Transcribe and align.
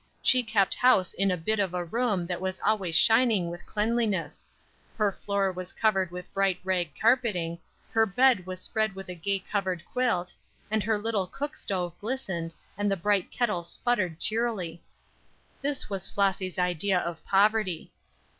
She 0.23 0.41
kept 0.41 0.73
house 0.73 1.13
in 1.13 1.29
a 1.29 1.37
bit 1.37 1.59
of 1.59 1.75
a 1.75 1.85
room 1.85 2.25
that 2.25 2.41
was 2.41 2.59
always 2.65 2.95
shining 2.95 3.51
with 3.51 3.67
cleanliness; 3.67 4.43
her 4.97 5.11
floor 5.11 5.51
was 5.51 5.73
covered 5.73 6.09
with 6.09 6.33
bright 6.33 6.59
rag 6.63 6.95
carpeting; 6.99 7.59
her 7.91 8.07
bed 8.07 8.47
was 8.47 8.59
spread 8.59 8.95
with 8.95 9.09
a 9.09 9.13
gay 9.13 9.37
covered 9.37 9.85
quilt, 9.85 10.33
and 10.71 10.81
her 10.81 10.97
little 10.97 11.27
cook 11.27 11.55
stove 11.55 11.93
glistened, 11.99 12.55
and 12.79 12.89
the 12.91 12.97
bright 12.97 13.31
teakettle 13.31 13.61
sputtered 13.63 14.19
cheerily. 14.19 14.81
This 15.61 15.87
was 15.87 16.09
Flossy's 16.09 16.57
idea 16.57 16.97
of 16.97 17.23
poverty. 17.23 17.91